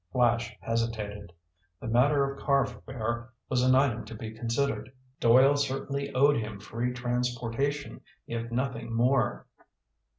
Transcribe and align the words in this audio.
Flash 0.11 0.57
hesitated. 0.61 1.31
The 1.79 1.85
matter 1.87 2.23
of 2.27 2.39
car 2.41 2.65
fare 2.65 3.29
was 3.49 3.61
an 3.61 3.75
item 3.75 4.03
to 4.05 4.15
be 4.15 4.31
considered. 4.31 4.91
Doyle 5.19 5.55
certainly 5.57 6.11
owed 6.15 6.37
him 6.37 6.59
free 6.59 6.91
transportation 6.91 8.01
if 8.25 8.49
nothing 8.51 8.91
more. 8.91 9.45